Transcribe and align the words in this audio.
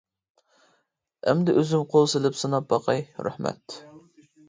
ئەمدى 1.27 1.55
ئۆزۈم 1.63 1.85
قول 1.93 2.09
سېلىپ 2.17 2.43
سىناپ 2.43 2.69
باقاي، 2.75 3.07
رەھمەت! 3.31 3.83